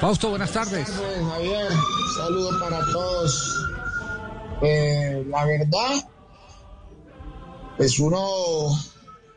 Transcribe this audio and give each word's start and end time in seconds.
Fausto, 0.00 0.30
buenas 0.30 0.52
tardes. 0.52 0.88
Javier, 0.88 1.72
saludo 2.16 2.60
para 2.60 2.78
todos. 2.92 3.56
Eh, 4.62 5.24
la 5.28 5.44
verdad, 5.44 6.08
pues 7.76 7.98
uno 7.98 8.20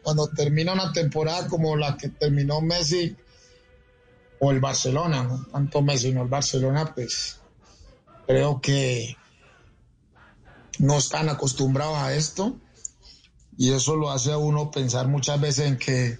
cuando 0.03 0.27
termina 0.27 0.73
una 0.73 0.93
temporada 0.93 1.47
como 1.47 1.75
la 1.75 1.97
que 1.97 2.09
terminó 2.09 2.61
Messi 2.61 3.15
o 4.39 4.51
el 4.51 4.59
Barcelona, 4.59 5.23
no 5.23 5.45
tanto 5.51 5.81
Messi, 5.81 6.11
no 6.11 6.23
el 6.23 6.29
Barcelona, 6.29 6.93
pues 6.93 7.39
creo 8.27 8.61
que 8.61 9.17
no 10.77 10.97
están 10.99 11.29
acostumbrados 11.29 11.97
a 11.97 12.13
esto. 12.13 12.55
Y 13.57 13.73
eso 13.73 13.95
lo 13.95 14.11
hace 14.11 14.31
a 14.31 14.37
uno 14.37 14.69
pensar 14.69 15.07
muchas 15.07 15.41
veces 15.41 15.67
en 15.67 15.77
que 15.77 16.19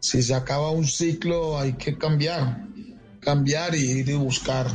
si 0.00 0.22
se 0.22 0.34
acaba 0.34 0.70
un 0.70 0.86
ciclo 0.86 1.58
hay 1.58 1.72
que 1.74 1.96
cambiar, 1.96 2.66
cambiar 3.24 3.74
y 3.74 3.90
ir 3.90 4.08
y 4.08 4.14
buscar 4.14 4.66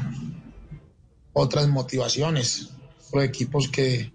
otras 1.34 1.68
motivaciones, 1.68 2.70
por 3.12 3.24
equipos 3.24 3.68
que 3.70 4.12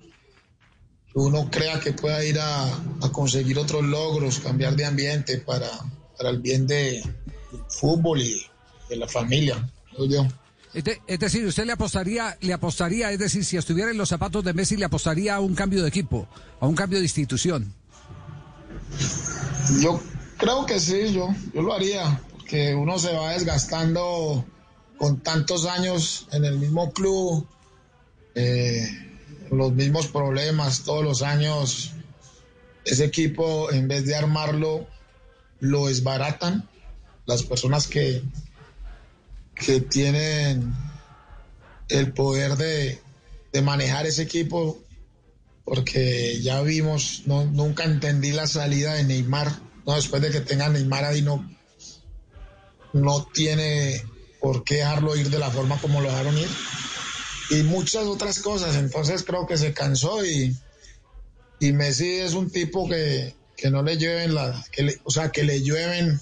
uno 1.14 1.48
crea 1.50 1.78
que 1.80 1.92
pueda 1.92 2.24
ir 2.24 2.38
a, 2.40 2.64
a 2.66 3.10
conseguir 3.12 3.58
otros 3.58 3.84
logros, 3.84 4.40
cambiar 4.40 4.74
de 4.77 4.84
ambiente 4.84 5.38
para, 5.38 5.68
para 6.16 6.30
el 6.30 6.40
bien 6.40 6.66
de, 6.66 7.00
del 7.52 7.62
fútbol 7.68 8.20
y 8.20 8.44
de 8.88 8.96
la 8.96 9.06
familia. 9.08 9.70
yo. 9.98 10.27
Es, 10.74 10.82
de- 10.82 11.00
es 11.06 11.18
decir, 11.20 11.46
usted 11.46 11.64
le 11.66 11.72
apostaría, 11.72 12.36
le 12.40 12.52
apostaría, 12.52 13.12
es 13.12 13.18
decir, 13.20 13.44
si 13.44 13.56
estuviera 13.56 13.92
en 13.92 13.96
los 13.96 14.08
zapatos 14.08 14.42
de 14.42 14.52
Messi, 14.52 14.77
le 14.77 14.84
apostaría 14.84 15.36
a 15.36 15.40
un 15.40 15.55
cambio 15.55 15.82
de 15.82 15.88
equipo, 15.88 16.27
a 16.60 16.66
un 16.66 16.74
cambio 16.74 16.98
de 16.98 17.05
institución. 17.05 17.72
Yo 19.80 20.00
creo 20.36 20.66
que 20.66 20.80
sí, 20.80 21.12
yo, 21.12 21.28
yo 21.55 21.62
lo 21.62 21.72
haría, 21.74 22.20
porque 22.44 22.74
uno 22.74 22.98
se 22.98 23.10
va 23.10 23.32
desgastando 23.32 24.44
con 24.98 25.22
tantos 25.22 25.64
años 25.64 26.28
en 26.30 26.44
el 26.44 26.58
mismo 26.58 26.92
club, 26.92 27.48
eh, 28.34 28.86
los 29.50 29.72
mismos 29.72 30.08
problemas 30.08 30.82
todos 30.82 31.02
los 31.02 31.22
años. 31.22 31.92
Ese 32.84 33.06
equipo, 33.06 33.72
en 33.72 33.88
vez 33.88 34.04
de 34.04 34.14
armarlo, 34.14 34.86
lo 35.60 35.86
desbaratan. 35.86 36.68
Las 37.24 37.44
personas 37.44 37.86
que, 37.86 38.22
que 39.54 39.80
tienen 39.80 40.74
el 41.88 42.12
poder 42.12 42.56
de, 42.56 43.00
de 43.54 43.62
manejar 43.62 44.04
ese 44.04 44.20
equipo 44.20 44.78
porque 45.64 46.42
ya 46.42 46.60
vimos, 46.60 47.22
no, 47.24 47.46
nunca 47.46 47.84
entendí 47.84 48.32
la 48.32 48.46
salida 48.46 48.92
de 48.92 49.04
Neymar. 49.04 49.50
No, 49.86 49.94
después 49.94 50.20
de 50.20 50.30
que 50.30 50.40
tenga 50.40 50.68
Neymar 50.68 51.04
ahí 51.04 51.22
no, 51.22 51.42
no 52.94 53.26
tiene 53.34 54.02
por 54.40 54.64
qué 54.64 54.76
dejarlo 54.76 55.16
ir 55.16 55.28
de 55.28 55.38
la 55.38 55.50
forma 55.50 55.78
como 55.80 56.00
lo 56.00 56.08
dejaron 56.10 56.38
ir. 56.38 56.50
Y 57.50 57.62
muchas 57.64 58.04
otras 58.04 58.38
cosas. 58.40 58.76
Entonces 58.76 59.22
creo 59.24 59.46
que 59.46 59.58
se 59.58 59.74
cansó 59.74 60.24
y, 60.24 60.56
y 61.58 61.72
Messi 61.72 62.14
es 62.20 62.34
un 62.34 62.50
tipo 62.50 62.88
que, 62.88 63.34
que 63.56 63.70
no 63.70 63.83
le 63.83 63.96
llueven 63.98 64.34
la, 64.34 64.64
que 64.72 64.84
le- 64.84 65.00
o 65.04 65.10
sea, 65.10 65.30
que 65.30 65.42
le 65.42 65.62
llueven 65.62 66.20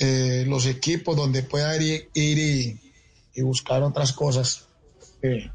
eh, 0.00 0.44
los 0.48 0.66
equipos 0.66 1.16
donde 1.16 1.42
pueda 1.42 1.76
ir, 1.76 2.10
y 2.14 3.42
buscar 3.42 3.82
otras 3.82 4.12
cosas. 4.12 4.68
Eh, 5.22 5.50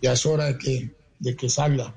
ya 0.00 0.12
es 0.12 0.24
hora 0.26 0.46
de 0.46 0.58
que, 0.58 0.90
de 1.18 1.36
que 1.36 1.48
salga. 1.48 1.94